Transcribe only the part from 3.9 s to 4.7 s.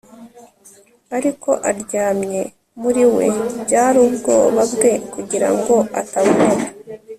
ubwoba